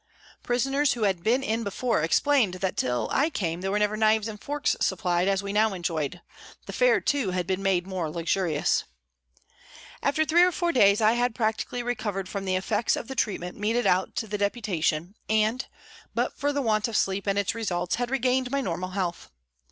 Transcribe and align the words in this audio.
Prisoners 0.41 0.93
who 0.93 1.03
had 1.03 1.21
been 1.21 1.43
in 1.43 1.63
before 1.63 2.01
explained 2.01 2.55
that 2.55 2.69
until 2.73 3.07
I 3.11 3.29
came 3.29 3.61
there 3.61 3.69
were 3.69 3.77
never 3.77 3.95
knives 3.95 4.25
SOME 4.25 4.39
TYPES 4.39 4.73
OF 4.73 4.97
PRISONERS 4.99 5.03
123 5.03 5.27
and 5.27 5.27
forks 5.27 5.27
supplied 5.27 5.27
as 5.27 5.43
we 5.43 5.53
now 5.53 5.75
enjoyed, 5.75 6.21
the 6.65 6.73
fare, 6.73 6.99
too, 6.99 7.29
had 7.37 7.45
been 7.45 7.61
made 7.61 7.85
more 7.85 8.09
luxurious. 8.09 8.85
After 10.01 10.25
three 10.25 10.41
or 10.41 10.51
four 10.51 10.71
days 10.71 11.01
I 11.01 11.11
had 11.11 11.35
practically 11.35 11.83
recovered 11.83 12.27
from 12.27 12.45
the 12.45 12.55
effects 12.55 12.95
of 12.95 13.09
the 13.09 13.13
treatment 13.15 13.59
meted 13.59 13.85
out 13.85 14.15
to 14.15 14.25
the 14.27 14.39
Deputation, 14.39 15.13
and, 15.29 15.67
but 16.15 16.35
for 16.35 16.51
the 16.51 16.63
want 16.63 16.87
of 16.87 16.97
sleep 16.97 17.27
and 17.27 17.37
its 17.37 17.53
results, 17.53 17.97
had 17.97 18.09
regained 18.09 18.49
my 18.49 18.61
normal 18.61 18.89
health. 18.89 19.29